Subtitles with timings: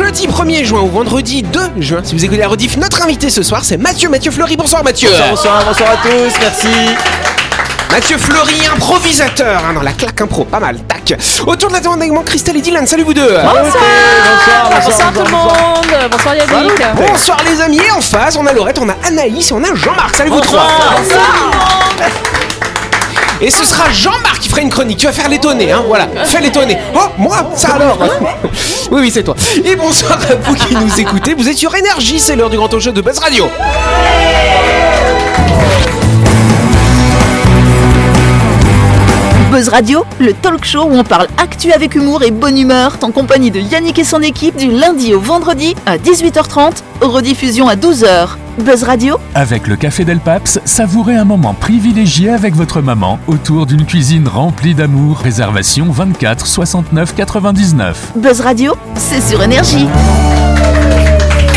[0.00, 3.42] jeudi 1er juin ou vendredi 2 juin, si vous écoutez la rediff, notre invité ce
[3.42, 4.56] soir c'est Mathieu, Mathieu Fleury.
[4.56, 5.10] Bonsoir Mathieu.
[5.28, 6.68] Bonsoir, bonsoir à tous, merci.
[7.90, 11.18] Mathieu Fleury, improvisateur hein, dans la claque impro, pas mal, tac.
[11.46, 13.28] Autour de la table également Christelle et Dylan, salut vous deux.
[13.28, 16.10] Bonsoir, Bonsoir tout le monde.
[16.10, 16.82] Bonsoir Yannick.
[16.96, 19.74] Bonsoir les amis, et en face on a Laurette, on a Anaïs et on a
[19.74, 20.66] Jean-Marc, salut vous trois.
[23.42, 24.98] Et ce sera Jean-Marc qui fera une chronique.
[24.98, 26.08] Tu vas faire l'étonner, hein, voilà.
[26.24, 26.76] Fais l'étonner.
[26.94, 27.98] Oh, moi Ça alors
[28.90, 29.36] Oui, oui, c'est toi.
[29.64, 31.34] Et bonsoir à vous qui nous écoutez.
[31.34, 33.48] Vous êtes sur Énergie, c'est l'heure du grand show de Buzz Radio.
[39.50, 43.10] Buzz Radio, le talk show où on parle actu avec humour et bonne humeur, en
[43.10, 48.28] compagnie de Yannick et son équipe du lundi au vendredi à 18h30, rediffusion à 12h.
[48.60, 53.66] Buzz Radio, Avec le Café Del Paps, savourez un moment privilégié avec votre maman autour
[53.66, 55.18] d'une cuisine remplie d'amour.
[55.18, 58.12] Réservation 24 69 99.
[58.14, 59.88] Buzz Radio, c'est sur énergie.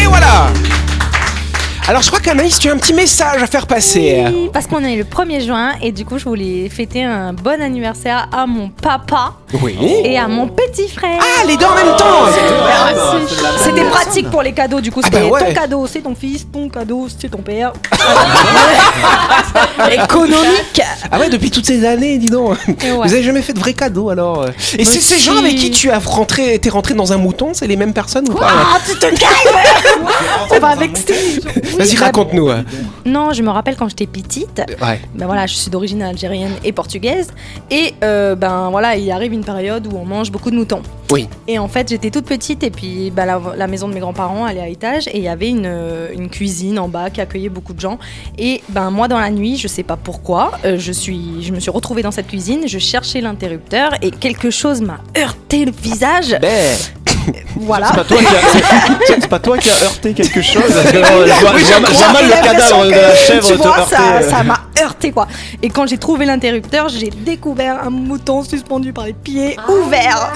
[0.02, 0.48] Et voilà
[1.88, 4.24] alors je crois qu'Anaïs, tu as un petit message à faire passer.
[4.28, 7.62] Oui, parce qu'on est le 1er juin et du coup je voulais fêter un bon
[7.62, 9.78] anniversaire à mon papa Oui.
[10.04, 11.20] et à mon petit frère.
[11.22, 12.26] Ah, les deux en même temps
[12.66, 13.36] Merci.
[13.64, 15.48] C'était pratique pour les cadeaux, du coup Ah c'était bah ouais.
[15.54, 17.74] ton cadeau, c'est ton fils, ton cadeau, c'est ton père.
[19.92, 22.58] Économique Ah ouais, depuis toutes ces années, dis donc.
[22.68, 22.76] Ouais.
[23.04, 24.46] Vous avez jamais fait de vrais cadeaux alors
[24.78, 27.68] Et c'est ces gens avec qui tu as rentré, t'es rentré dans un mouton, c'est
[27.68, 30.04] les mêmes personnes ou pas Ah, tu te calmes
[30.52, 31.40] On va vexer
[31.78, 32.50] Vas-y, raconte-nous.
[32.50, 32.64] hein.
[33.06, 35.00] Non, je me rappelle quand j'étais petite, Ouais.
[35.16, 37.28] ben voilà, je suis d'origine algérienne et portugaise,
[37.72, 40.82] et euh, ben voilà, il arrive une période où on mange beaucoup de moutons.
[41.12, 41.28] Oui.
[41.48, 44.48] Et en fait, j'étais toute petite et puis bah, la, la maison de mes grands-parents,
[44.48, 47.22] elle est à étage et il y avait une, euh, une cuisine en bas qui
[47.22, 48.00] accueillait beaucoup de gens.
[48.38, 51.60] Et ben moi, dans la nuit, je sais pas pourquoi, euh, je suis, je me
[51.60, 56.38] suis retrouvée dans cette cuisine, je cherchais l'interrupteur et quelque chose m'a heurté le visage.
[56.42, 56.76] Ben.
[57.56, 57.88] Voilà.
[57.88, 61.26] C'est pas, toi qui a- c'est- c'est pas toi qui a heurté quelque chose euh,
[61.40, 64.30] vois mal J'ai le cadavre de la chèvre tu te vois, ça, euh.
[64.30, 65.28] ça m'a heurté quoi.
[65.62, 70.34] Et quand j'ai trouvé l'interrupteur, j'ai découvert un mouton suspendu par les pieds ouverts.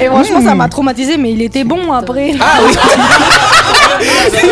[0.00, 2.32] Et franchement, ça m'a traumatisé, mais il était bon après.
[2.40, 2.72] Ah oui
[4.00, 4.46] Je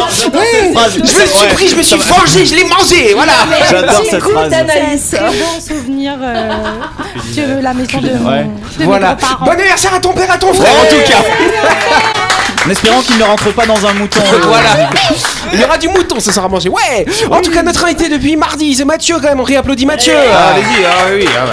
[1.01, 3.33] me suis pris, je me suis vengé, je l'ai mangé, voilà
[3.71, 4.53] J'adore cette phrase.
[4.99, 6.51] C'est un très bon souvenir euh,
[7.37, 8.47] de la maison de, mon, Ouais.
[8.79, 9.17] de Voilà.
[9.17, 9.45] mes.
[9.47, 11.23] Bon anniversaire à ton père, à ton frère en tout cas
[12.67, 14.21] En espérant qu'il ne rentre pas dans un mouton.
[14.21, 14.71] euh, Voilà
[15.53, 16.69] Il y aura du mouton, ça sera mangé.
[16.69, 19.41] Ouais En tout cas, notre invité depuis mardi, c'est Mathieu quand même.
[19.41, 21.53] On réapplaudit Mathieu Ah, allez-y, ah oui, ah bah.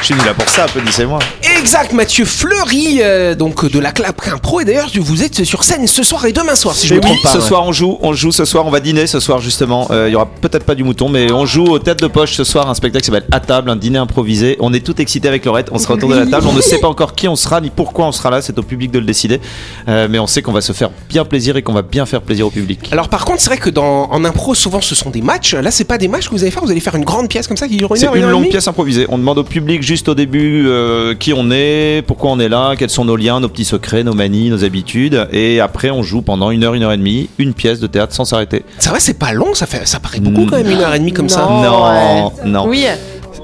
[0.00, 1.18] Je suis venu là pour ça, applaudissez-moi.
[1.58, 4.60] Exact, Mathieu Fleury, euh, donc de la Clap Pro.
[4.60, 7.02] Et d'ailleurs, vous êtes sur scène ce soir et demain soir, si je Et me
[7.02, 7.32] oui, trompe pas.
[7.32, 7.42] ce ouais.
[7.44, 9.88] soir on joue, on joue ce soir, on va dîner ce soir justement.
[9.90, 12.34] Euh, Il y aura peut-être pas du mouton, mais on joue aux têtes de poche
[12.34, 14.56] ce soir, un spectacle qui s'appelle À table, un dîner improvisé.
[14.60, 16.78] On est tout excités avec Laurette, on sera autour de la table, on ne sait
[16.78, 19.06] pas encore qui on sera ni pourquoi on sera là, c'est au public de le
[19.06, 19.40] décider.
[19.88, 22.22] Euh, mais on sait qu'on va se faire bien plaisir et qu'on va bien faire
[22.22, 22.90] plaisir au public.
[22.92, 25.54] Alors par contre, c'est vrai que dans en impro, souvent ce sont des matchs.
[25.54, 26.62] Là, c'est pas des matchs que vous allez faire.
[26.62, 28.48] Vous allez faire une grande pièce comme ça qui dure une C'est une et longue
[28.50, 29.06] pièce improvisée.
[29.08, 32.74] On demande au public juste au début euh, qui on est, pourquoi on est là,
[32.76, 35.28] quels sont nos liens, nos petits secrets, nos manies, nos habitudes.
[35.32, 38.12] Et après, on joue pendant une heure, une heure et demie, une pièce de théâtre
[38.14, 38.64] sans s'arrêter.
[38.78, 39.54] C'est vrai, c'est pas long.
[39.54, 41.42] Ça fait, ça paraît beaucoup quand même une heure et demie comme ça.
[41.48, 41.62] Non.
[41.62, 42.66] Non, non.
[42.68, 42.84] Oui.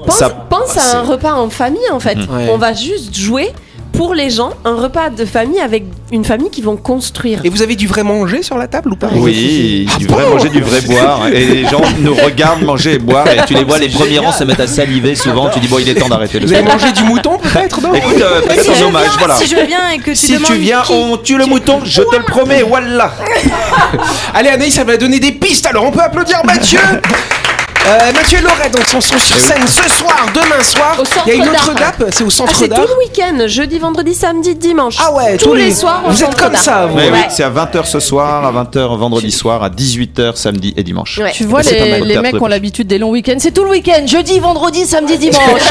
[0.05, 2.17] Pense, Ça- pense à un repas en famille en fait.
[2.17, 2.49] Ouais.
[2.51, 3.47] On va juste jouer
[3.93, 7.41] pour les gens un repas de famille avec une famille qui vont construire.
[7.43, 9.07] Et vous avez du vrai manger sur la table ou pas?
[9.13, 11.27] Oui, Ah du bon vrai manger, du vrai boire.
[11.27, 13.27] Et les gens nous regardent manger et boire.
[13.27, 15.49] Et tu les vois, les premiers rangs se mettent à saliver souvent.
[15.49, 17.79] Tu dis, bon, il est temps d'arrêter le Vous avez mangé du mouton peut-être?
[17.93, 19.35] Écoute, euh, Si un hommage, viens- voilà.
[19.35, 22.01] Si je viens et que tu Si tu viens, qui- on tue le mouton, je
[22.01, 23.13] te le promets, voilà.
[24.33, 25.65] Allez, Anaïs, ça va donner des pistes.
[25.67, 26.79] Alors, on peut applaudir Mathieu.
[27.85, 30.95] Euh, Mathieu et Laurette donc sont, sont sur scène ce soir, demain soir.
[30.99, 32.85] Au Il y a une autre date, c'est au Ah, centre c'est tout d'art.
[32.87, 34.95] le week-end, jeudi, vendredi, samedi, dimanche.
[34.99, 36.01] Ah ouais, tous, tous les, soirs.
[36.05, 36.61] au Vous êtes centre comme d'art.
[36.61, 36.95] ça, vous.
[36.95, 40.83] Ouais, oui, c'est à 20h ce soir, à 20h vendredi soir, à 18h samedi et
[40.83, 41.19] dimanche.
[41.21, 41.31] Ouais.
[41.33, 42.01] Tu vois, c'est pas les, mal.
[42.03, 43.35] les Théâtre mecs ont l'habitude des longs week-ends.
[43.39, 45.41] C'est tout le week-end, jeudi, vendredi, samedi, dimanche.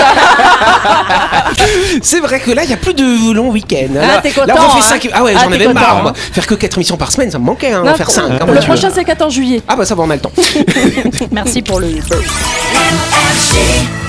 [2.02, 3.88] C'est vrai que là, il y a plus de long week-end.
[3.96, 4.82] Ah, là, t'es content, là, on fait hein.
[4.82, 5.96] cinq- Ah ouais, Ah, j'en t'es avais content, marre.
[5.98, 6.02] hein.
[6.02, 6.12] moi.
[6.14, 7.72] Faire que 4 émissions par semaine, ça me manquait.
[7.72, 8.24] Hein, Non, en faire 5.
[8.46, 9.62] le prochain, c'est 14 juillet.
[9.68, 10.32] Ah bah ça va, on a le temps.
[11.32, 11.88] Merci pour le.
[12.08, 14.01] 31st.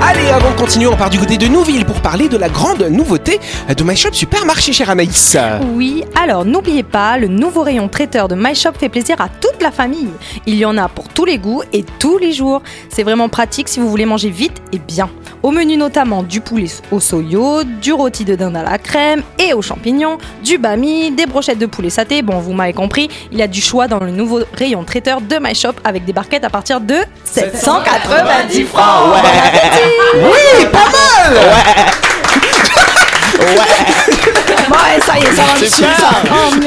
[0.00, 2.82] Allez, avant de continuer, on part du côté de Nouville pour parler de la grande
[2.82, 3.40] nouveauté
[3.76, 5.36] de My Shop Supermarché, chère Anaïs.
[5.74, 9.60] Oui, alors n'oubliez pas, le nouveau rayon traiteur de My Shop fait plaisir à toute
[9.60, 10.10] la famille.
[10.46, 12.62] Il y en a pour tous les goûts et tous les jours.
[12.88, 15.10] C'est vraiment pratique si vous voulez manger vite et bien.
[15.42, 19.52] Au menu notamment du poulet au soyo, du rôti de dinde à la crème et
[19.52, 22.22] aux champignons, du bami, des brochettes de poulet saté.
[22.22, 25.36] Bon, vous m'avez compris, il y a du choix dans le nouveau rayon traiteur de
[25.40, 28.84] My Shop avec des barquettes à partir de 790 francs.
[29.08, 31.38] Bon appétit Oui, pas mal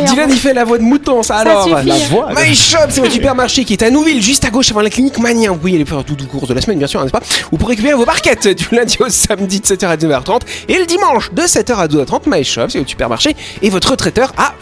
[0.06, 1.64] Dylan, il fait la voix de mouton, ça, alors.
[1.64, 1.88] suffit.
[1.88, 2.30] La voix.
[2.36, 5.18] My Shop, c'est votre supermarché qui est à Nouville, juste à gauche avant la clinique
[5.20, 5.52] Mania.
[5.52, 7.22] Vous pouvez aller faire tout le cours de la semaine, bien sûr, n'est-ce pas?
[7.52, 10.86] Ou pour récupérer vos barquettes du lundi au samedi de 7h à 9h30 et le
[10.86, 12.22] dimanche de 7h à 12h30.
[12.28, 14.54] My Shop, c'est votre supermarché et votre traiteur à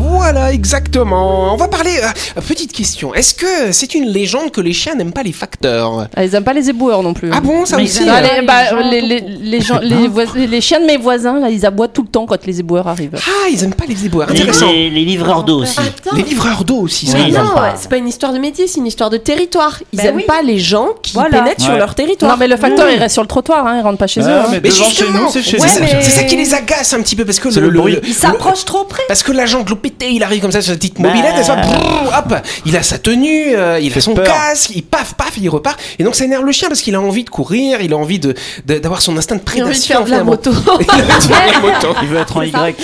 [0.00, 1.52] Voilà, exactement.
[1.52, 1.92] On va parler.
[2.02, 3.14] euh, petite question.
[3.14, 6.06] Est-ce que c'est une légende que les chiens n'aiment pas les facteurs?
[6.16, 7.30] Ah, ils aiment pas les éboueurs non plus.
[7.32, 10.24] Ah bon, ça Mais aussi ils euh, les, bah, les, les, les, gens- les, vois-
[10.36, 13.16] les chiens de mes voisins, là, ils aboient tout le temps quand les éboueurs arrivent.
[13.16, 14.30] Ah, ils aiment pas les éboueurs.
[14.30, 14.66] Les, Intéressant.
[14.72, 15.78] les- les livreurs d'eau aussi.
[16.14, 17.18] Les livreurs d'eau aussi, ça.
[17.18, 17.74] Ils aiment Non, pas.
[17.76, 19.78] c'est pas une histoire de métier, c'est une histoire de territoire.
[19.92, 20.24] Ils Bah aiment oui.
[20.26, 21.30] pas les gens qui Voilà.
[21.40, 21.78] pénètrent sur Ouais.
[21.78, 22.32] leur territoire.
[22.32, 24.24] Non, mais le facteur, il reste sur le trottoir, hein, il rentre pas chez eux.
[24.28, 24.46] hein.
[24.50, 25.72] mais Mais devant chez justement, nous, c'est chez c'est nous.
[25.74, 27.98] ça, mais- c'est ça qui les agace un petit peu parce que C'est le bruit.
[28.04, 29.02] Il s'approche trop près.
[29.08, 29.62] Parce que l'agent
[30.00, 31.08] il arrive comme ça sur sa petite Bah.
[31.08, 32.34] mobilette, et ça, brrr, hop,
[32.66, 34.24] il a sa tenue, euh, il a son peur.
[34.24, 35.78] casque, il paf, paf, il repart.
[35.98, 38.18] Et donc ça énerve le chien parce qu'il a envie de courir, il a envie
[38.18, 38.34] de
[38.66, 39.94] de- d'avoir son instinct de prédation.
[39.94, 40.30] faire de la finalement.
[40.32, 40.50] moto.
[40.80, 41.88] Il a envie de faire de la moto.
[42.02, 42.74] Il veut être en Y.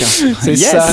[0.41, 0.70] C'est Yes.
[0.70, 0.87] ça.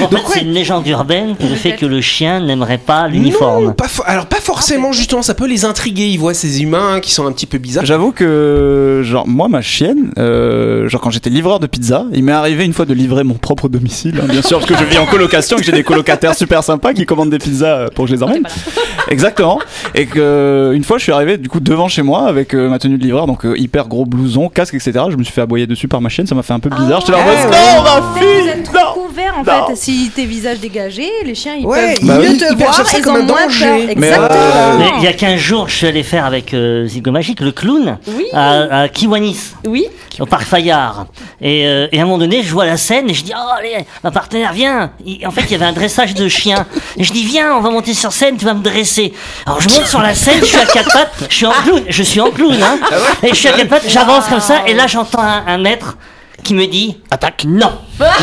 [0.00, 3.08] En Donc, fait, c'est une légende urbaine le fait que le chien n'aimerait pas Non,
[3.14, 3.74] l'uniforme.
[3.74, 6.06] pas fo- alors pas forcément justement, ça peut les intriguer.
[6.08, 7.84] Ils voient ces humains qui sont un petit peu bizarres.
[7.86, 12.32] J'avoue que, genre, moi, ma chienne, euh, genre, quand j'étais livreur de pizza, il m'est
[12.32, 14.98] arrivé une fois de livrer mon propre domicile, hein, bien sûr, parce que je vis
[14.98, 18.04] en colocation et que j'ai des colocataires super sympas qui commandent des pizzas euh, pour
[18.04, 18.46] que je les emmène.
[19.10, 19.58] Exactement.
[19.94, 22.68] Et que, euh, une fois, je suis arrivé, du coup, devant chez moi avec euh,
[22.68, 24.92] ma tenue de livreur, donc euh, hyper gros blouson, casque, etc.
[25.10, 27.00] Je me suis fait aboyer dessus par ma chienne, ça m'a fait un peu bizarre.
[27.00, 27.82] J'étais là, ouais.
[27.84, 28.62] ma fille!
[28.74, 28.87] Non!
[29.30, 29.66] En Non.
[29.68, 29.76] fait.
[29.76, 32.82] Si tes visages dégagés, les chiens ils Ouais, peuvent bah mieux oui, te ils voir,
[32.96, 33.64] ils comme ont un moins danger.
[33.66, 33.78] peur.
[33.86, 34.28] Mais, Exactement.
[34.32, 37.40] euh, Mais il y a 15 jours, je suis allé faire avec euh, Zigo Magique,
[37.40, 38.26] le clown, Oui.
[38.32, 39.86] à, à Kiwanis, Oui.
[40.20, 41.06] au parc Fayard.
[41.40, 43.50] Et, euh, et à un moment donné, je vois la scène et je dis Oh,
[43.58, 44.90] allez, ma partenaire, viens
[45.26, 46.66] En fait, il y avait un dressage de chiens.
[46.96, 49.12] Et je dis Viens, on va monter sur scène, tu vas me dresser.
[49.46, 51.82] Alors je monte sur la scène, je suis à quatre pattes, je suis en clown,
[51.88, 52.78] je suis en clown, hein.
[53.22, 55.96] Et je suis à quatre pattes, j'avance comme ça, et là j'entends un, un maître
[56.42, 57.72] qui me dit Attaque Non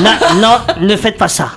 [0.01, 1.51] Non, non, ne faites pas ça.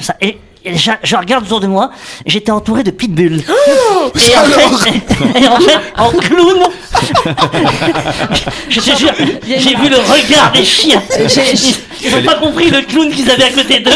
[0.00, 0.14] Ça.
[0.20, 1.90] Et je, je regarde autour de moi,
[2.26, 3.42] j'étais entouré de pitbulls.
[4.14, 4.94] et, en fait,
[5.42, 6.58] et en fait, en clown,
[8.68, 9.12] je te jure,
[9.46, 11.02] j'ai vu le regard des chiens.
[12.06, 13.90] Ils n'ont pas compris le clown qu'ils avaient à côté d'eux.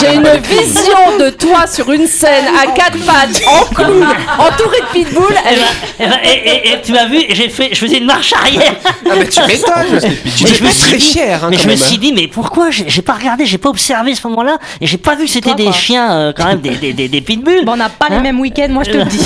[0.00, 4.06] J'ai une vision de toi sur une scène à quatre pattes, en clown,
[4.38, 5.34] entouré de pitbull.
[5.50, 8.06] Et, ben, et, ben, et- et- et tu m'as vu, j'ai fait, je faisais une
[8.06, 8.74] marche arrière.
[8.84, 10.00] Ah tu m'étonnes.
[10.36, 12.70] Tu je me suis très dit- cher, hein, mais je me suis dit, mais pourquoi?
[12.70, 15.70] J'ai pas regardé, j'ai pas observé ce moment-là, et j'ai pas vu que c'était des.
[15.80, 17.64] Chiens euh, quand même des, des, des, des pitbulls.
[17.64, 19.18] Bon, on n'a pas les Hein mêmes week-ends, moi je te le dis.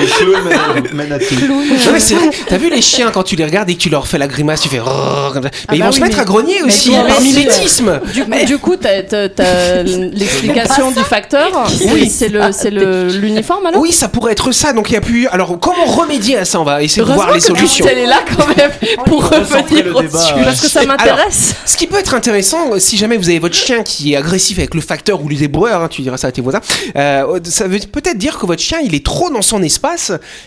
[0.00, 1.34] Les clowns mènent- mènent à tout.
[1.48, 1.62] Non,
[1.92, 2.30] mais c'est vrai.
[2.48, 4.60] T'as vu les chiens quand tu les regardes et que tu leur fais la grimace,
[4.60, 5.50] tu fais rrrr comme ça.
[5.70, 8.00] Mais ils bah vont se mettre mais- à grogner aussi par mimétisme.
[8.12, 11.48] Du, du coup, t'as t'as- t'as l'explication du facteur.
[11.92, 13.80] Oui, c'est le, c'est le l'uniforme alors.
[13.80, 14.72] Oui, ça pourrait être ça.
[14.72, 15.26] Donc il y a plus.
[15.28, 16.60] Alors comment remédier à ça?
[16.60, 17.84] On va essayer de voir les que solutions.
[17.84, 18.70] Christelle est là quand même
[19.06, 20.34] pour recentrer revenir au débat, sujet.
[20.34, 20.44] ouais.
[20.44, 21.54] Parce que ça m'intéresse.
[21.64, 24.74] Ce qui peut être intéressant, si jamais vous avez votre chien qui est agressif avec
[24.74, 26.60] le facteur ou les éboueurs, hein, tu diras ça à tes voisins,
[26.96, 29.87] euh, ça veut peut-être dire que votre chien il est trop dans son espace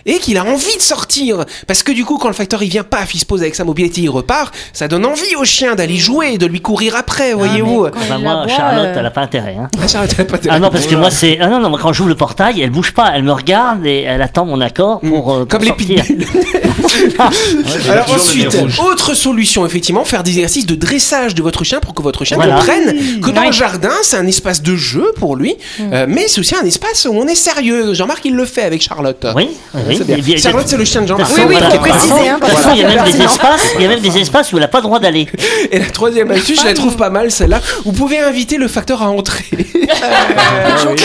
[0.06, 1.46] et qu'il a envie de sortir.
[1.68, 3.64] Parce que du coup, quand le facteur il vient, paf, il se pose avec sa
[3.64, 7.84] mobilité, il repart, ça donne envie au chien d'aller jouer, de lui courir après, voyez-vous.
[7.92, 9.56] quand Enfin, il moi, Charlotte, euh, elle a pas intérêt.
[9.60, 9.70] Hein.
[9.78, 11.38] Ah, pas Ah non, parce que moi, c'est.
[11.42, 14.02] Ah non, non, moi, quand j'ouvre le portail, elle bouge pas, elle me regarde et
[14.02, 15.34] elle attend mon accord pour.
[15.34, 16.26] euh, pour Comme les pitbulls.
[17.90, 22.02] Alors ensuite, autre solution, effectivement, faire des exercices de dressage de votre chien pour que
[22.02, 22.56] votre chien Voilà.
[22.56, 26.40] comprenne que dans le jardin, c'est un espace de jeu pour lui, euh, mais c'est
[26.40, 27.94] aussi un espace où on est sérieux.
[27.94, 29.26] Jean-Marc, il le fait avec Charlotte.
[29.36, 29.96] Oui, oui.
[29.98, 30.38] C'est bien.
[30.38, 31.30] Charlotte, c'est le chien de Jean-Marc.
[31.30, 31.70] façon, oui, voilà.
[31.72, 34.18] faut préciser, hein, parce il y a même des espaces, il y a même des
[34.18, 35.28] espaces où elle a pas le droit d'aller.
[35.72, 37.62] Et la troisième astuce, je la trouve pas mal celle-là.
[37.86, 39.46] Vous pouvez inviter le facteur à entrer.
[40.04, 40.96] Euh,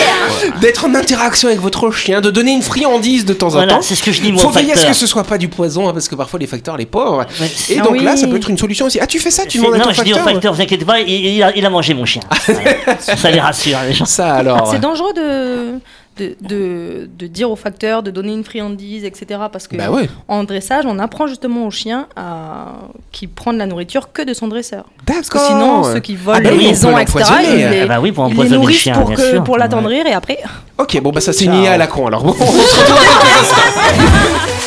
[0.61, 3.81] D'être en interaction avec votre chien, de donner une friandise de temps en Voilà, temps.
[3.81, 4.93] c'est ce que je dis moi Faut au veiller à ce facteur.
[4.93, 7.25] que ce soit pas du poison, hein, parce que parfois les facteurs, les pauvres.
[7.69, 8.17] Et donc Ah là, oui.
[8.17, 8.99] ça peut être une solution aussi.
[9.01, 10.33] Ah, tu fais ça, tu demandes à non, ton je dis au facteur.
[10.33, 12.21] facteur, vous inquiétez pas, il, il a, il mangé mon chien.
[12.99, 14.05] Ça les rassure, les gens.
[14.05, 14.67] Ça alors.
[14.71, 15.79] C'est dangereux de,
[16.17, 19.39] de, de, de dire au facteur, de donner une friandise, etc.
[19.51, 20.09] Parce que Bah ouais.
[20.27, 22.67] en dressage, on apprend justement au chien à
[23.11, 24.85] qui prend de la nourriture que de son dresseur.
[25.05, 27.81] Parce que sinon, ceux qui volent Ah bah les oui, on maisons, etc., ils les,
[27.81, 30.39] Ah bah oui, pour ils les nourrissent chien, pour, que, pour l'attendrir et après.
[30.77, 32.23] Ok, bon bah ça c'est IA à la con alors.
[32.23, 32.97] Bon, on se retrouve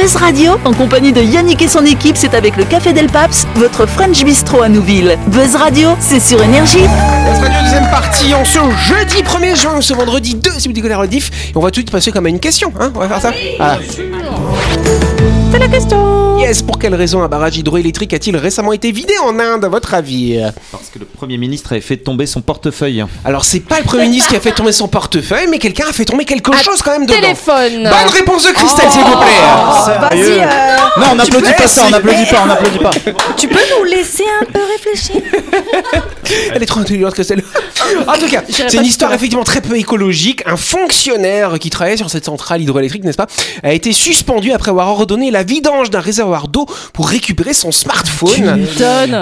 [0.00, 3.48] Buzz Radio, en compagnie de Yannick et son équipe, c'est avec le Café Del Paps,
[3.56, 5.18] votre French Bistro à Nouville.
[5.26, 6.78] Buzz Radio, c'est sur Énergie.
[6.78, 10.90] Buzz Radio deuxième partie en ce jeudi 1er juin ce vendredi 2 si vous décodez
[10.90, 11.32] la rediff.
[11.50, 12.72] Et on va tout de suite passer comme à une question.
[12.78, 13.78] Hein on va faire ça Voilà.
[15.60, 16.38] C'est la question.
[16.38, 19.92] Yes, pour quelle raison un barrage hydroélectrique a-t-il récemment été vidé en Inde à votre
[19.92, 20.38] avis?
[20.70, 23.04] Parce que le Premier ministre avait fait tomber son portefeuille.
[23.24, 25.92] Alors c'est pas le Premier ministre qui a fait tomber son portefeuille, mais quelqu'un a
[25.92, 27.20] fait tomber quelque chose quand même dedans.
[27.20, 27.82] Téléphone.
[27.82, 29.20] Bonne réponse de Christelle, s'il vous Oh.
[29.20, 29.98] plaît.
[30.22, 32.90] Vas-y, euh, Non, on n'applaudit pas ça, on n'applaudit pas, on n'applaudit pas.
[33.36, 35.20] tu peux nous laisser un peu réfléchir?
[36.54, 37.42] Elle est trop intelligente, Christelle.
[38.06, 40.42] En tout cas, c'est une histoire effectivement très peu écologique.
[40.46, 43.26] Un fonctionnaire qui travaillait sur cette centrale hydroélectrique, n'est-ce pas,
[43.64, 48.66] a été suspendu après avoir ordonné la vidange d'un réservoir d'eau pour récupérer son smartphone.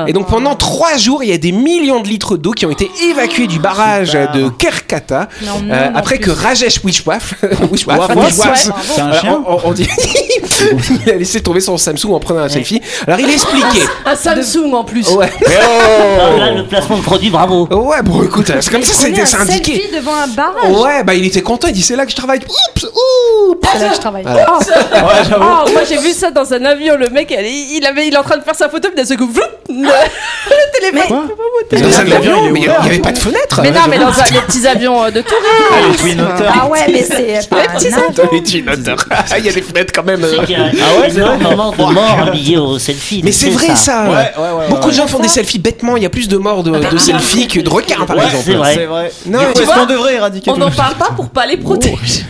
[0.07, 2.71] Et donc pendant trois jours, il y a des millions de litres d'eau qui ont
[2.71, 7.35] été évacués du barrage de Kerkata Non, non, euh, non, après que Rajesh Wishwaf,
[7.71, 9.89] Wishwaf, Waf, Wishwas, C'est un voilà, chien on, dit,
[11.07, 12.81] il a laissé tomber son Samsung en prenant un selfie.
[13.07, 13.81] Alors il a expliqué.
[14.05, 15.09] Un Samsung en plus.
[15.11, 15.31] Ouais.
[16.19, 17.67] Ah, Là, le placement de produit, bravo.
[17.71, 19.75] Ouais, bon écoute, c'est comme ça, c'était indiqué.
[19.77, 20.71] selfie devant un barrage.
[20.73, 22.41] Ouais, bah il était content, il dit c'est là que je travaille.
[22.41, 23.69] Oups, oups.
[23.73, 24.23] C'est là que je travaille.
[24.23, 24.53] Voilà.
[24.59, 25.45] Ouais, j'avoue.
[25.45, 28.17] Ah, moi j'ai vu ça dans un avion, le mec il, il avait, il est
[28.17, 31.29] en train de faire sa photo, puis d'un seul coup, vloup, le téléphone.
[31.71, 33.61] Dans un avion, il mais n'y avait pas de fenêtre.
[33.63, 35.47] Mais non, mais dans un- les petits avions euh, de tourisme.
[35.71, 36.25] Ah, Twin.
[36.61, 37.63] Ah ouais, mais c'est pas
[38.33, 39.05] les tunnoteurs.
[39.11, 40.23] Ah, Il y a des fenêtres quand même.
[40.25, 43.21] A Ah ouais, c'est vrai énormément de morts liés au selfie.
[43.25, 44.07] Mais c'est vrai ça.
[44.69, 45.97] Beaucoup de gens font des selfies bêtement.
[45.97, 48.45] Il y a plus de morts de, de selfies que de requins, par exemple.
[48.47, 49.13] c'est vrai.
[49.27, 52.25] Non, mais qu'on devrait éradiquer On n'en le- parle pas pour pas les protéger.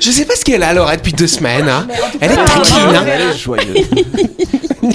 [0.00, 1.68] Je sais pas ce qu'elle a alors depuis deux semaines.
[1.68, 1.86] hein.
[2.20, 2.76] Elle est taquine.
[2.94, 3.04] hein.
[3.06, 3.86] Elle est joyeuse.
[4.82, 4.90] Moi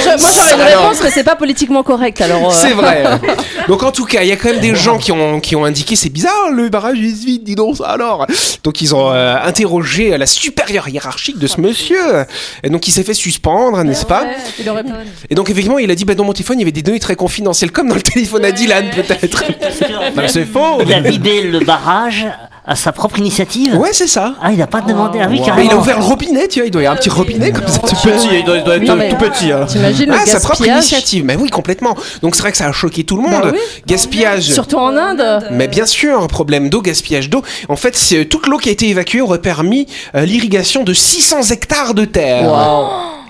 [0.00, 2.50] je- moi, j'aurais une réponse, mais c'est pas politiquement correct alors.
[2.50, 3.04] euh, C'est vrai.
[3.68, 5.64] Donc en tout cas, il y a quand même des gens qui ont, qui ont
[5.64, 8.26] indiqué c'est bizarre, le barrage est vide, dis donc ça alors.
[8.64, 12.24] Donc ils ont euh, interrogé la supérieure hiérarchique de ce monsieur.
[12.64, 14.24] Et donc il s'est fait suspendre, n'est-ce pas?
[14.58, 14.90] il aurait pas.
[15.30, 16.98] Et donc effectivement, il a dit bah dans mon téléphone, il y avait des données
[17.00, 19.44] très confidentielles comme dans le téléphone à Dylan peut-être.
[20.28, 20.80] C'est faux.
[20.84, 22.26] Il a vidé le barrage
[22.66, 23.76] à sa propre initiative.
[23.76, 24.34] Ouais, c'est ça.
[24.42, 25.18] Ah, il n'a pas demandé.
[25.22, 25.68] Ah oui, carrément.
[25.70, 27.66] il a ouvert le robinet, tu vois, il doit y avoir un petit robinet comme
[27.66, 27.78] ça.
[27.80, 29.50] Tout petit, il doit, il doit être Non, mais- tout petit.
[29.50, 29.66] alors.
[29.68, 31.24] T'imagines le Ah, sa propre gaspillage initiative.
[31.24, 31.96] Mais oui, complètement.
[32.22, 33.42] Donc c'est vrai que ça a choqué tout le monde.
[33.42, 33.58] Bah oui.
[33.86, 34.44] Gaspillage.
[34.52, 35.22] Surtout en Inde.
[35.50, 37.42] Mais bien sûr, un problème d'eau, gaspillage d'eau.
[37.68, 41.42] En fait, c'est- toute l'eau qui a été évacuée aurait permis euh, l'irrigation de 600
[41.50, 42.48] hectares de terre.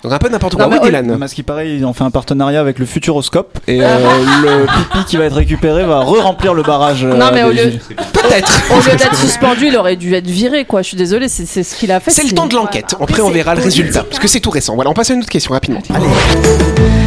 [0.03, 0.65] Donc un peu n'importe quoi.
[0.65, 1.17] Non, mais Oui, Dylan.
[1.19, 3.87] Mais à ce qui paraît, ils ont fait un partenariat avec le Futuroscope et euh,
[4.43, 7.05] le pipi qui va être récupéré va re-remplir le barrage.
[7.05, 7.73] euh, Non, mais de au lieu-.
[8.13, 8.63] Peut-être.
[8.73, 10.83] Au lieu d'être suspendu, il aurait dû être viré, quoi.
[10.83, 12.11] Je suis désolée, c'est c'est ce qu'il a fait.
[12.11, 12.95] C'est le temps de l'enquête.
[13.01, 14.03] Après, on verra le résultat.
[14.05, 14.75] Parce que c'est tout récent.
[14.75, 15.81] Voilà, on passe à une autre question rapidement.
[15.95, 16.07] Allez.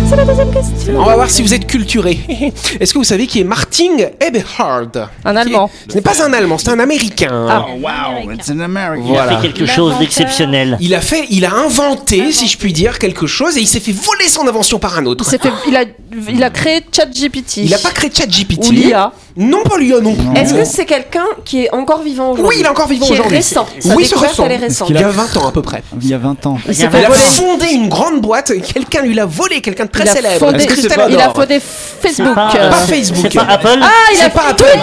[0.07, 0.93] C'est la deuxième question.
[0.99, 2.19] On va voir si vous êtes culturé.
[2.79, 5.09] Est-ce que vous savez qui est Martin Eberhard?
[5.25, 5.69] Un Allemand.
[5.89, 7.47] Ce n'est pas un Allemand, c'est un Américain.
[7.49, 7.65] Ah.
[7.75, 9.03] Wow, it's an American.
[9.07, 9.37] Il a Voilà.
[9.41, 10.77] fait quelque chose d'exceptionnel.
[10.79, 13.79] Il a fait, il a inventé, si je puis dire, quelque chose et il s'est
[13.79, 15.23] fait voler son invention par un autre.
[15.27, 15.83] Il, s'est fait, il, a,
[16.29, 17.57] il a créé ChatGPT.
[17.57, 18.67] Il a pas créé ChatGPT.
[18.67, 19.11] Ou l'IA.
[19.37, 20.25] Non, pas l'IA non plus.
[20.39, 23.11] Est-ce que c'est quelqu'un qui est encore vivant aujourd'hui Oui, il est encore vivant Qui
[23.13, 23.37] est aujourd'hui.
[23.37, 23.67] récent.
[23.79, 24.45] Sa Oui, découverte, récent.
[24.47, 24.89] récente.
[24.91, 25.83] Il y a 20 ans à peu près.
[26.01, 26.57] Il y a 20 ans.
[26.65, 27.19] Il a fait Il a voler.
[27.19, 30.39] fondé une grande boîte, et quelqu'un lui l'a volé, quelqu'un de très Il a célèbre.
[30.51, 30.65] fondé-
[30.95, 32.33] pas Il a fondé Facebook.
[32.35, 33.33] pas, euh, Pas Facebook.
[33.33, 34.53] Pas Apple Ah, il a pas.
[34.53, 34.79] Twitter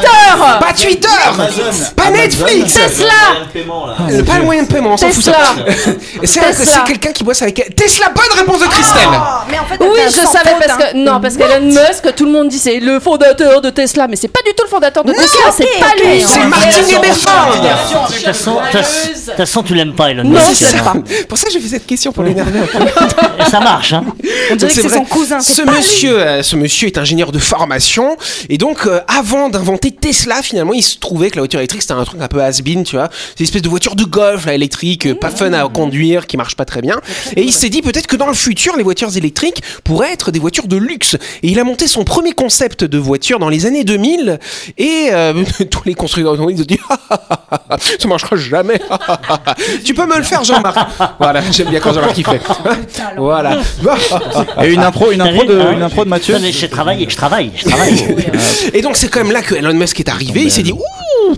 [0.60, 1.08] Pas Twitter
[1.96, 2.10] Pas.
[2.10, 3.06] Netflix Tesla
[4.10, 5.30] Euh, Pas le moyen de paiement, on s'en fout
[6.24, 7.91] c'est quelqu'un qui bosse avec Tesla.
[8.14, 9.08] Bonne réponse de Christelle.
[9.50, 10.86] Mais en fait, Oui, je savais faute, parce hein.
[10.92, 14.16] que non parce qu'Elon Musk, tout le monde dit c'est le fondateur de Tesla, mais
[14.16, 16.22] c'est pas du tout le fondateur de Tesla, c'est pas lui.
[16.26, 16.44] C'est.
[16.46, 17.60] Martin Eberhard.
[17.62, 20.64] De toute façon, tu l'aimes pas, Elon Non, Musk.
[20.68, 20.94] je l'aime pas.
[21.28, 22.60] Pour ça, j'ai fait cette question pour l'énerver
[23.50, 24.04] ça marche, hein.
[24.50, 25.40] On dirait que c'est son cousin.
[25.40, 28.16] Ce monsieur, euh, ce monsieur est ingénieur de formation
[28.48, 31.94] et donc euh, avant d'inventer Tesla, finalement, il se trouvait que la voiture électrique c'était
[31.94, 33.08] un truc un peu has-been, tu vois.
[33.12, 36.36] C'est une espèce de voiture de golf là, électrique, euh, pas fun à conduire, qui
[36.36, 37.00] marche pas très bien.
[37.36, 40.38] Et il s'est dit peut-être que dans le futur, les voitures électriques pourraient être des
[40.38, 41.16] voitures de luxe.
[41.42, 44.38] Et il a monté son premier concept de voiture dans les années 2000
[44.78, 47.20] et euh, tous les constructeurs automobiles Ah, ah,
[47.50, 48.80] ah, ah, ça marchera jamais.
[49.84, 50.78] tu peux me le faire, Jean-Marc.
[51.18, 52.40] Voilà, j'aime bien quand Jean-Marc fait.
[53.16, 53.58] voilà.
[54.62, 56.36] Et une impro, une impro de, une impro de Mathieu.
[56.38, 58.16] Je travaille, je travaille, je travaille.
[58.72, 60.42] Et donc c'est quand même là que Elon Musk est arrivé.
[60.42, 61.34] Il s'est dit ouh.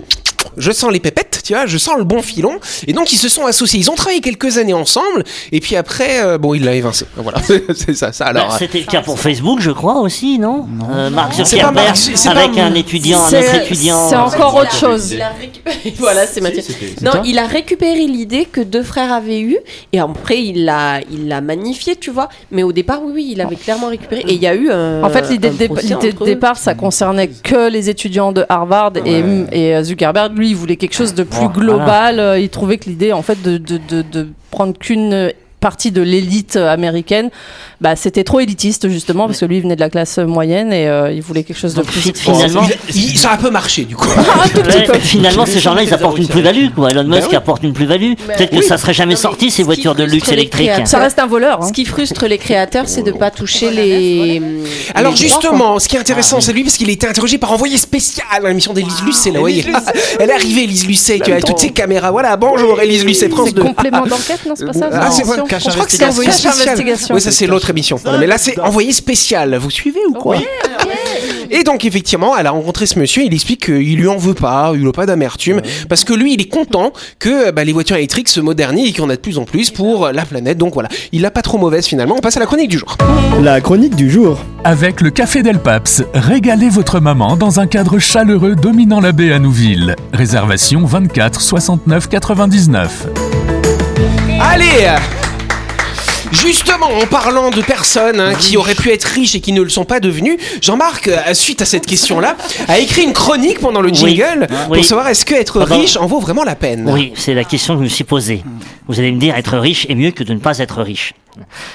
[0.57, 2.57] Je sens les pépettes, tu vois, je sens le bon filon.
[2.87, 3.79] Et donc ils se sont associés.
[3.79, 5.23] Ils ont travaillé quelques années ensemble.
[5.51, 7.05] Et puis après, euh, bon, il l'a évincé.
[7.17, 7.39] Voilà,
[7.75, 8.49] c'est ça, ça alors.
[8.49, 11.95] Bah, C'était le cas pour Facebook, je crois aussi, non, Euh, Mark C'est pas Zuckerberg
[12.25, 14.09] avec pas- un étudiant, un C'est- autre étudiant.
[14.09, 15.11] C'est euh, encore autre chose.
[15.11, 16.61] Il a récupéré- voilà, c'est Mathieu.
[17.01, 19.57] Non, il a récupéré l'idée que deux frères avaient eue
[19.93, 22.29] et après il l'a, il l'a magnifié, tu vois.
[22.51, 25.03] Mais au départ, oui, oui, il avait clairement récupéré et il y a eu un.
[25.03, 29.83] En fait, l'idée un de, départ, ça concernait que les étudiants de Harvard et, et
[29.83, 32.19] Zuckerberg, lui, il voulait quelque chose de plus global.
[32.19, 35.31] Euh, Il trouvait que l'idée, en fait, de, de, de, de prendre qu'une
[35.65, 37.31] partie de l'élite américaine,
[37.81, 40.87] bah, c'était trop élitiste justement parce que lui il venait de la classe moyenne et
[40.87, 43.83] euh, il voulait quelque chose de plus fi- finalement, Il- ça a un peu marché
[43.85, 44.07] du coup.
[44.65, 46.67] Ouais, finalement, ces gens-là, ils apportent une plus-value.
[46.75, 46.91] quoi.
[46.91, 47.35] Elon Musk oui.
[47.35, 48.13] apporte une plus-value.
[48.27, 48.63] Peut-être que oui.
[48.63, 50.69] ça serait jamais Non, sorti ce ces qui voitures de luxe électriques.
[50.85, 51.63] ça reste un voleur.
[51.63, 51.67] hein.
[51.67, 54.41] Ce qui frustre les créateurs, c'est de pas toucher les.
[54.93, 57.37] Alors les droits, justement, ce qui est intéressant, c'est lui parce qu'il a été interrogé
[57.39, 59.31] par envoyé spécial à l'émission d'Élise Lucet.
[59.31, 59.65] Là, voyez.
[60.19, 62.11] Elle est arrivée, Élise Lucet, tu as toutes ses caméras.
[62.11, 63.63] Voilà, bonjour Élise Lucet, France C'est 2.
[63.63, 64.89] complément d'enquête, non C'est pas ça
[65.59, 66.69] Je crois que c'est envoyé Cache spécial.
[66.69, 67.15] investigation.
[67.15, 67.99] Oui, ça c'est l'autre émission.
[68.19, 69.55] Mais là c'est envoyé spécial.
[69.57, 70.37] Vous suivez ou quoi
[71.51, 73.23] Et donc effectivement, elle a rencontré ce monsieur.
[73.23, 76.41] Il explique qu'il lui en veut pas, il n'a pas d'amertume, parce que lui, il
[76.41, 79.21] est content que bah, les voitures électriques se modernisent et qu'il y en a de
[79.21, 80.57] plus en plus pour la planète.
[80.57, 82.15] Donc voilà, il l'a pas trop mauvaise finalement.
[82.17, 82.97] On passe à la chronique du jour.
[83.41, 84.39] La chronique du jour.
[84.63, 89.31] Avec le Café Del Paps, régalez votre maman dans un cadre chaleureux dominant la baie
[89.31, 89.95] à Nouville.
[90.13, 93.07] Réservation 24 69 99.
[94.39, 94.87] Allez
[96.31, 99.69] Justement, en parlant de personnes hein, qui auraient pu être riches et qui ne le
[99.69, 102.35] sont pas devenues, Jean-Marc, euh, suite à cette question-là,
[102.67, 104.77] a écrit une chronique pendant le jingle Oui.
[104.79, 106.89] pour savoir est-ce que être riche en vaut vraiment la peine.
[106.89, 108.43] Oui, c'est la question que je me suis posée.
[108.87, 111.13] Vous allez me dire, être riche est mieux que de ne pas être riche.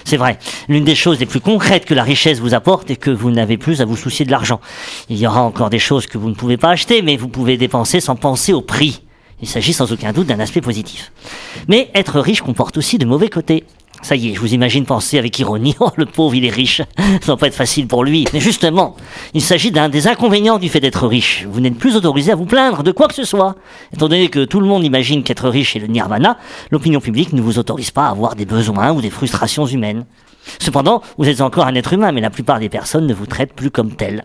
[0.04, 0.38] C'est vrai.
[0.68, 3.56] L'une des choses les plus concrètes que la richesse vous apporte est que vous n'avez
[3.58, 4.60] plus à vous soucier de l'argent.
[5.08, 7.56] Il y aura encore des choses que vous ne pouvez pas acheter, mais vous pouvez
[7.56, 9.02] dépenser sans penser au prix.
[9.42, 11.12] Il s'agit sans aucun doute d'un aspect positif.
[11.68, 13.64] Mais être riche comporte aussi de mauvais côtés.
[14.02, 16.82] Ça y est, je vous imagine penser avec ironie, oh le pauvre il est riche,
[17.20, 18.26] ça va pas être facile pour lui.
[18.32, 18.96] Mais justement,
[19.34, 21.46] il s'agit d'un des inconvénients du fait d'être riche.
[21.50, 23.56] Vous n'êtes plus autorisé à vous plaindre de quoi que ce soit.
[23.92, 26.38] Étant donné que tout le monde imagine qu'être riche est le nirvana,
[26.70, 30.06] l'opinion publique ne vous autorise pas à avoir des besoins ou des frustrations humaines.
[30.58, 33.52] Cependant, vous êtes encore un être humain, mais la plupart des personnes ne vous traitent
[33.52, 34.24] plus comme tel.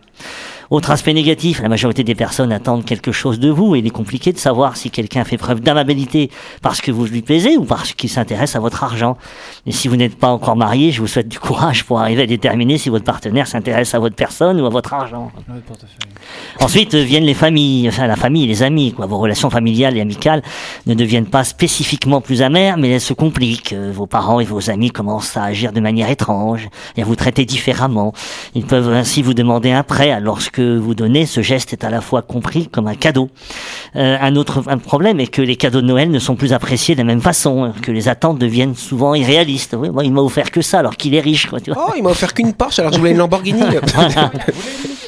[0.69, 3.91] Autre aspect négatif, la majorité des personnes attendent quelque chose de vous et il est
[3.91, 6.31] compliqué de savoir si quelqu'un fait preuve d'amabilité
[6.61, 9.17] parce que vous lui plaisez ou parce qu'il s'intéresse à votre argent.
[9.65, 12.27] Et si vous n'êtes pas encore marié, je vous souhaite du courage pour arriver à
[12.27, 15.31] déterminer si votre partenaire s'intéresse à votre personne ou à votre argent.
[16.59, 18.93] Ensuite euh, viennent les familles, enfin la famille et les amis.
[18.93, 19.05] Quoi.
[19.05, 20.41] Vos relations familiales et amicales
[20.87, 23.73] ne deviennent pas spécifiquement plus amères, mais elles se compliquent.
[23.73, 27.15] Euh, Vos parents et vos amis commencent à agir de manière étrange et à vous
[27.15, 28.13] traiter différemment.
[28.55, 31.89] Ils peuvent ainsi vous demander un prêt, alors lorsque vous donnez, ce geste est à
[31.89, 33.29] la fois compris comme un cadeau.
[33.95, 36.95] Euh, un autre un problème est que les cadeaux de Noël ne sont plus appréciés
[36.95, 39.75] de la même façon, que les attentes deviennent souvent irréalistes.
[39.77, 41.47] Oui, moi, il m'a offert que ça, alors qu'il est riche.
[41.47, 41.87] Quoi, tu vois.
[41.89, 43.61] Oh, il m'a offert qu'une Porsche alors que je voulais une Lamborghini.
[43.95, 44.31] Voilà.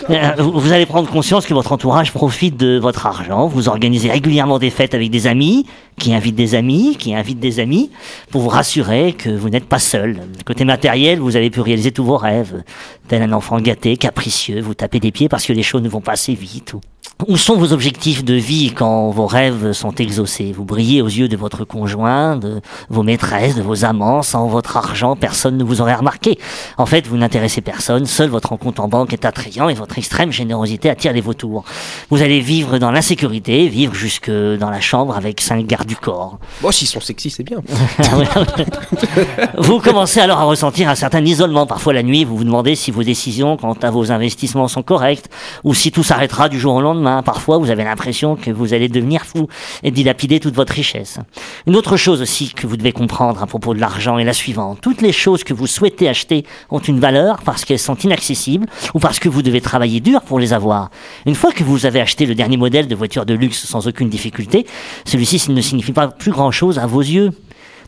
[0.10, 3.48] Euh, vous allez prendre conscience que votre entourage profite de votre argent.
[3.48, 5.66] Vous organisez régulièrement des fêtes avec des amis,
[6.00, 7.92] qui invitent des amis, qui invitent des amis,
[8.32, 10.22] pour vous rassurer que vous n'êtes pas seul.
[10.46, 12.64] Côté matériel, vous avez pu réaliser tous vos rêves.
[13.10, 16.02] Tel un enfant gâté, capricieux, vous tapez des pieds parce que les choses ne vont
[16.02, 16.76] pas assez vite.
[17.26, 20.52] Où sont vos objectifs de vie quand vos rêves sont exaucés?
[20.52, 24.22] Vous brillez aux yeux de votre conjoint, de vos maîtresses, de vos amants.
[24.22, 26.38] Sans votre argent, personne ne vous aurait remarqué.
[26.78, 28.06] En fait, vous n'intéressez personne.
[28.06, 31.64] Seul votre compte en banque est attrayant et votre extrême générosité attire les vautours.
[32.12, 36.38] Vous allez vivre dans l'insécurité, vivre jusque dans la chambre avec cinq gardes du corps.
[36.62, 37.58] Bon, s'ils sont sexy, c'est bien.
[39.58, 41.66] vous commencez alors à ressentir un certain isolement.
[41.66, 45.32] Parfois la nuit, vous vous demandez si vos décisions quant à vos investissements sont correctes
[45.64, 47.07] ou si tout s'arrêtera du jour au lendemain.
[47.24, 49.48] Parfois, vous avez l'impression que vous allez devenir fou
[49.84, 51.20] et dilapider toute votre richesse.
[51.66, 54.80] Une autre chose aussi que vous devez comprendre à propos de l'argent est la suivante.
[54.82, 59.00] Toutes les choses que vous souhaitez acheter ont une valeur parce qu'elles sont inaccessibles ou
[59.00, 60.90] parce que vous devez travailler dur pour les avoir.
[61.26, 64.10] Une fois que vous avez acheté le dernier modèle de voiture de luxe sans aucune
[64.10, 64.66] difficulté,
[65.06, 67.32] celui-ci ne signifie pas plus grand-chose à vos yeux.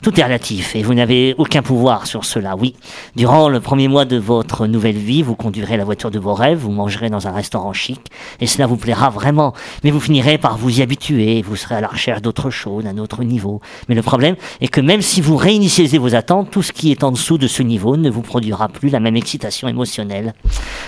[0.01, 2.73] Tout est relatif et vous n'avez aucun pouvoir sur cela, oui.
[3.17, 6.59] Durant le premier mois de votre nouvelle vie, vous conduirez la voiture de vos rêves,
[6.59, 7.99] vous mangerez dans un restaurant chic
[8.39, 9.53] et cela vous plaira vraiment.
[9.83, 12.97] Mais vous finirez par vous y habituer, vous serez à la recherche d'autre chose, d'un
[12.97, 13.59] autre niveau.
[13.89, 17.03] Mais le problème est que même si vous réinitialisez vos attentes, tout ce qui est
[17.03, 20.33] en dessous de ce niveau ne vous produira plus la même excitation émotionnelle.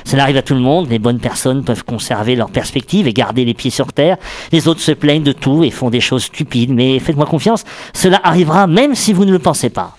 [0.05, 3.43] Cela arrive à tout le monde, les bonnes personnes peuvent conserver leur perspective et garder
[3.43, 4.15] les pieds sur terre,
[4.53, 8.21] les autres se plaignent de tout et font des choses stupides, mais faites-moi confiance, cela
[8.23, 9.97] arrivera même vous ne le pensez pas.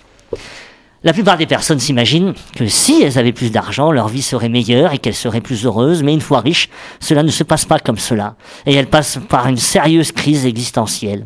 [1.03, 4.93] La plupart des personnes s'imaginent que si elles avaient plus d'argent, leur vie serait meilleure
[4.93, 6.69] et qu'elles seraient plus heureuses, mais une fois riches,
[7.01, 8.35] cela ne se passe pas comme cela,
[8.65, 11.25] et elles passent par une sérieuse crise existentielle.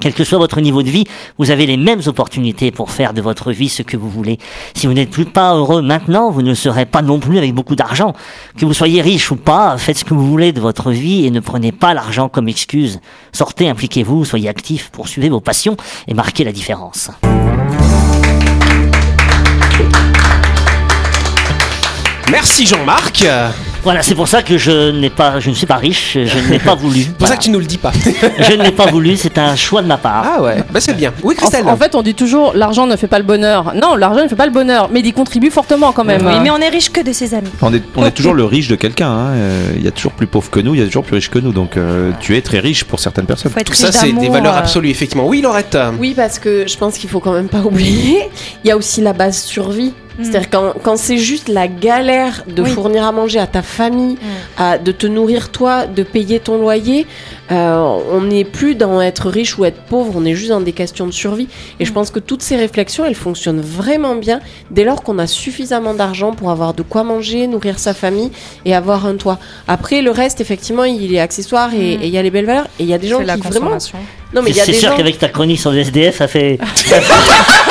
[0.00, 1.04] Quel que soit votre niveau de vie,
[1.38, 4.38] vous avez les mêmes opportunités pour faire de votre vie ce que vous voulez.
[4.74, 7.76] Si vous n'êtes plus pas heureux maintenant, vous ne serez pas non plus avec beaucoup
[7.76, 8.12] d'argent.
[8.58, 11.30] Que vous soyez riche ou pas, faites ce que vous voulez de votre vie et
[11.30, 13.00] ne prenez pas l'argent comme excuse.
[13.32, 17.10] Sortez, impliquez-vous, soyez actifs, poursuivez vos passions et marquez la différence.
[22.30, 23.24] Merci Jean-Marc.
[23.84, 26.58] Voilà, c'est pour ça que je n'ai pas, je ne suis pas riche, je n'ai
[26.58, 27.02] pas voulu.
[27.02, 27.92] C'est pour ça que tu nous le dis pas.
[28.38, 30.24] je ne l'ai pas voulu, c'est un choix de ma part.
[30.38, 31.12] Ah ouais, bah c'est bien.
[31.22, 31.68] Oui, En, Christelle.
[31.68, 33.74] en fait, on dit toujours l'argent ne fait pas le bonheur.
[33.74, 36.24] Non, l'argent ne fait pas le bonheur, mais il y contribue fortement quand même.
[36.26, 37.50] Oui, mais on est riche que de ses amis.
[37.60, 39.10] On est, on est toujours le riche de quelqu'un.
[39.10, 39.30] hein.
[39.34, 41.30] Euh, Il y a toujours plus pauvre que nous, il y a toujours plus riche
[41.30, 41.52] que nous.
[41.52, 43.52] Donc euh, tu es très riche pour certaines personnes.
[43.66, 45.26] Tout ça, c'est des valeurs euh, absolues, effectivement.
[45.26, 45.76] Oui, Laurette.
[45.98, 48.30] Oui, parce que je pense qu'il faut quand même pas oublier,
[48.64, 49.92] il y a aussi la base survie.
[50.22, 52.70] C'est-à-dire quand, quand c'est juste la galère de Oui.
[52.70, 54.16] fournir à manger à ta famille,
[54.56, 57.06] à, de te nourrir toi, de payer ton loyer,
[57.50, 57.76] euh,
[58.12, 61.06] on n'est plus dans être riche ou être pauvre, on est juste dans des questions
[61.06, 61.48] de survie.
[61.80, 65.26] Et je pense que toutes ces réflexions, elles fonctionnent vraiment bien dès lors qu'on a
[65.26, 68.30] suffisamment d'argent pour avoir de quoi manger, nourrir sa famille
[68.64, 69.38] et avoir un toit.
[69.68, 72.66] Après, le reste, effectivement, il est accessoire et et il y a les belles valeurs.
[72.78, 73.60] Et il y a des gens C'est la qui vraiment...
[73.72, 73.98] consommation.
[74.34, 74.96] Non, mais il y a c'est des sûr gens...
[74.96, 76.58] qu'avec ta chronique sur le SDF, ça fait.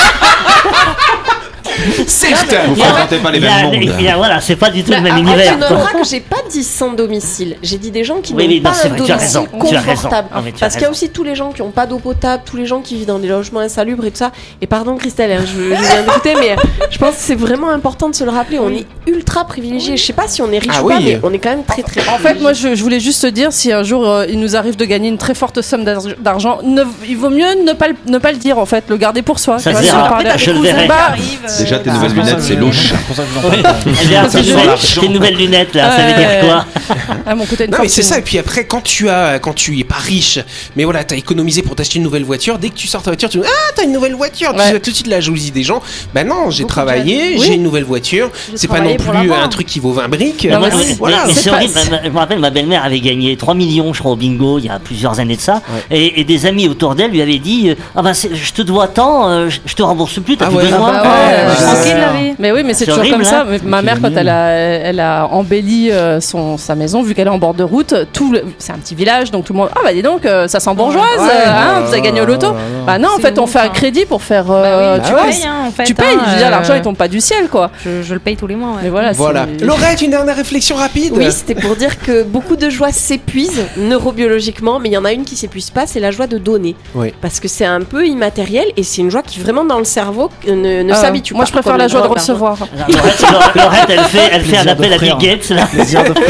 [2.08, 2.56] Certes.
[2.68, 4.16] Vous fréquentez pas les mêmes mondes.
[4.18, 5.54] voilà, c'est pas du tout le même après, univers.
[5.54, 7.58] tu noteras que j'ai pas dit sans domicile.
[7.62, 10.28] J'ai dit des gens qui n'ont pas un domicile confortable.
[10.34, 12.58] Ah, Parce qu'il y a aussi tous les gens qui n'ont pas d'eau potable, tous
[12.58, 14.32] les gens qui vivent dans des logements insalubres et tout ça.
[14.62, 16.56] Et pardon Christelle, hein, je, viens d'écouter, mais
[16.90, 18.60] je pense que c'est vraiment important de se le rappeler.
[18.60, 19.98] On est ultra privilégiés.
[19.98, 21.64] Je sais pas si on est riche Ah ou pas, mais on est quand même
[21.64, 22.02] très très.
[22.10, 24.76] En fait, moi, je, voulais juste te dire, si un jour euh, il nous arrive
[24.76, 27.96] de gagner une très forte somme d'arg- d'argent, ne- il vaut mieux ne pas, le,
[28.08, 29.60] ne pas le dire, en fait, le garder pour soi.
[29.60, 29.72] Ça
[30.38, 30.88] je le verrai.
[31.64, 32.94] Bah, Déjà tes nouvelles lunettes, c'est louche.
[34.32, 34.68] Tes nouvelles-
[35.00, 36.66] tes nouvelles lunettes là, ça veut dire quoi
[37.26, 39.54] à mon côté, une Non mais c'est ça et puis après quand tu as quand
[39.54, 40.40] tu es pas riche
[40.76, 43.30] mais voilà t'as économisé pour t'acheter une nouvelle voiture dès que tu sors ta voiture
[43.30, 45.64] tu dis ah t'as une nouvelle voiture tu as tout de suite la jalousie des
[45.64, 45.82] gens.
[46.14, 49.80] Bah non j'ai travaillé j'ai une nouvelle voiture c'est pas non plus un truc qui
[49.80, 50.48] vaut 20 briques.
[51.00, 51.26] Voilà.
[51.34, 51.74] c'est horrible.
[51.76, 54.60] Ma- ma- Je me rappelle, ma belle-mère avait gagné 3 millions, je crois, au bingo,
[54.60, 55.62] il y a plusieurs années de ça.
[55.90, 58.88] Et, et des amis autour d'elle lui avaient dit euh, Ah ben, je te dois
[58.88, 60.64] tant, euh, je te rembourse plus, t'as Ah plus ouais.
[60.64, 60.92] besoin.
[61.60, 62.34] Bah Tranquille la vie.
[62.40, 63.42] Mais oui, mais c'est toujours comme ça.
[63.50, 63.58] hein.
[63.64, 67.32] Ma mère, quand elle a, elle a embelli euh, son, sa maison, vu qu'elle est
[67.32, 69.70] en bord de route, tout le- c'est un petit village, donc tout le monde.
[69.76, 71.30] Ah bah dis donc, euh, ça sent bourgeoise, Ouais.
[71.30, 72.48] euh, hein, vous avez gagné au loto.
[72.86, 73.70] Bah non, en fait, on fait un hein.
[73.74, 74.46] crédit pour faire.
[74.46, 76.06] Bah euh, oui, tu vois, payes, hein, en fait, tu payes.
[76.18, 77.72] hein, je veux dire, l'argent il tombe pas du ciel, quoi.
[77.86, 78.78] Je, le paye tous les mois.
[78.82, 79.12] Mais voilà.
[79.14, 83.66] voilà Laurette une dernière réflexion rapide Oui, c'était pour dire que beaucoup de joies s'épuisent
[83.78, 86.76] neurobiologiquement, mais il y en a une qui s'épuise pas, c'est la joie de donner.
[86.96, 87.14] Oui.
[87.22, 90.30] Parce que c'est un peu immatériel et c'est une joie qui vraiment dans le cerveau
[90.48, 92.58] ne, ne Ah, s'habitue Moi, je préfère la joie de recevoir.
[93.56, 95.16] Laurette, elle fait, elle fait un appel à Bill.
[95.20, 95.44] Gates.
[95.44, 96.22] C'est important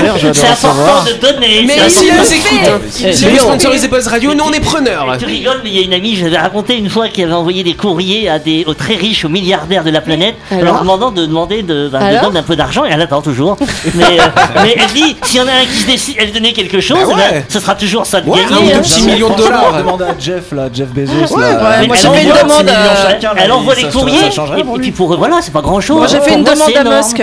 [1.06, 1.64] de donner.
[1.68, 2.02] mais important.
[2.18, 5.76] nous écoute si vous sponsorisez Buzz Radio nous on est preneurs Tu rigoles, mais il
[5.76, 8.64] y a une amie, j'avais raconté une fois qui avait envoyé des courriers à des,
[8.66, 12.40] aux très riches, aux milliardaires de la planète, leur demandant de demander de, ben, donner
[12.40, 13.58] un peu d'argent, et elle attend toujours.
[13.94, 14.24] mais, euh,
[14.64, 16.98] mais elle dit, s'il y en a un qui se décide, elle donnait quelque chose,
[17.08, 18.44] Bah eh ben, ce sera toujours ça de gagner.
[18.44, 18.72] un ou hein.
[18.74, 21.36] deux petits millions de dollars Demande à Jeff, là, Jeff Bezos.
[21.36, 23.78] Ouais, moi elle envoie demande.
[23.78, 25.98] Elle les courriers, et, puis pour eux, voilà, c'est pas grand chose.
[25.98, 27.22] Moi j'ai fait une demande à Musk.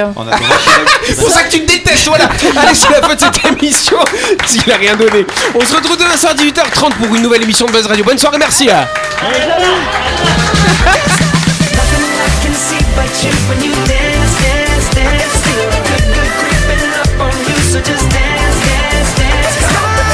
[1.07, 2.25] C'est pour ça que tu me détestes voilà.
[2.57, 3.97] Allez c'est la fin de cette émission
[4.45, 5.25] s'il a rien donné.
[5.55, 8.05] On se retrouve demain soir à 18h30 pour une nouvelle émission de Buzz Radio.
[8.05, 8.87] Bonne soirée merci hein.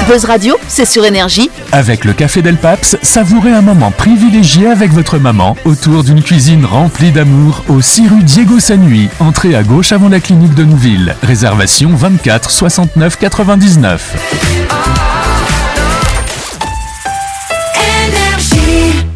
[0.06, 1.50] Buzz Radio, c'est sur énergie.
[1.72, 6.64] Avec le Café Del Paps, savourez un moment privilégié avec votre maman autour d'une cuisine
[6.64, 11.16] remplie d'amour au 6 rue Diego Sanui, entrée à gauche avant la clinique de Nouville.
[11.24, 15.05] Réservation 24 69 99.